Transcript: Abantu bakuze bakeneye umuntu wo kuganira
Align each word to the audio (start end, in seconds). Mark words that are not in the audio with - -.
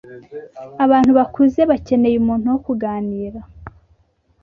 Abantu 0.83 1.11
bakuze 1.17 1.61
bakeneye 1.71 2.15
umuntu 2.19 2.45
wo 2.53 2.59
kuganira 2.65 3.39